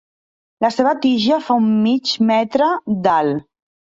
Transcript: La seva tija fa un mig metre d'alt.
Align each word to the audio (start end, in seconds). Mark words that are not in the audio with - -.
La 0.65 0.69
seva 0.75 0.93
tija 1.03 1.39
fa 1.49 1.57
un 1.65 1.67
mig 1.83 2.15
metre 2.31 2.71
d'alt. 3.05 3.45